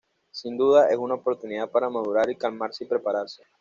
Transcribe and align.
Sin 0.31 0.57
duda 0.57 0.89
es 0.89 0.97
una 0.97 1.13
oportunidad 1.13 1.69
para 1.69 1.87
madurar 1.87 2.27
y 2.31 2.35
calmarse 2.35 2.85
y 2.85 2.87
prepararse. 2.87 3.43